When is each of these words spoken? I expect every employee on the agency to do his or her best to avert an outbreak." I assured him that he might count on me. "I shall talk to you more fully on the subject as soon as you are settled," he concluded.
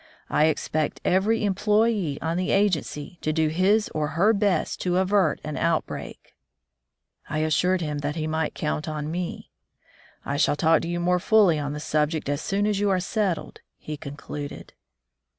I 0.31 0.45
expect 0.45 0.99
every 1.05 1.45
employee 1.45 2.17
on 2.23 2.35
the 2.35 2.49
agency 2.49 3.19
to 3.21 3.31
do 3.31 3.49
his 3.49 3.87
or 3.89 4.07
her 4.17 4.33
best 4.33 4.81
to 4.81 4.97
avert 4.97 5.39
an 5.43 5.57
outbreak." 5.57 6.35
I 7.29 7.43
assured 7.45 7.81
him 7.81 7.99
that 7.99 8.15
he 8.15 8.25
might 8.25 8.55
count 8.55 8.89
on 8.89 9.11
me. 9.11 9.51
"I 10.25 10.37
shall 10.37 10.55
talk 10.55 10.81
to 10.81 10.87
you 10.87 10.99
more 10.99 11.19
fully 11.19 11.59
on 11.59 11.73
the 11.73 11.79
subject 11.79 12.29
as 12.29 12.41
soon 12.41 12.65
as 12.65 12.79
you 12.79 12.89
are 12.89 12.99
settled," 12.99 13.61
he 13.77 13.95
concluded. 13.95 14.73